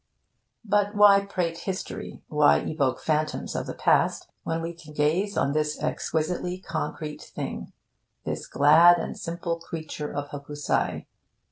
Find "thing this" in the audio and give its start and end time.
7.21-8.47